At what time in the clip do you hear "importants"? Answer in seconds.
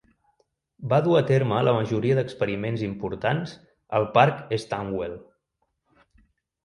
2.87-3.53